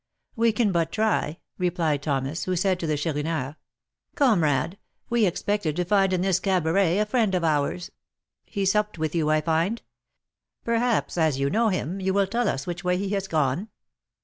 [0.35, 3.55] "We can but try," replied Thomas, who said to the Chourineur,
[4.15, 4.79] "Comrade,
[5.11, 7.91] we expected to find in this cabaret a friend of ours;
[8.43, 9.79] he supped with you, I find.
[10.63, 13.69] Perhaps, as you know him, you will tell us which way he has gone?"